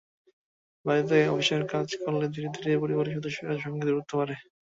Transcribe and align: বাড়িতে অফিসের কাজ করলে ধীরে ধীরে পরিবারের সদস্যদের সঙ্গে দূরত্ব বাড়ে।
বাড়িতে 0.85 1.17
অফিসের 1.29 1.63
কাজ 1.73 1.87
করলে 2.01 2.25
ধীরে 2.33 2.49
ধীরে 2.55 2.73
পরিবারের 2.83 3.15
সদস্যদের 3.17 3.63
সঙ্গে 3.65 3.83
দূরত্ব 3.87 4.11
বাড়ে। 4.19 4.35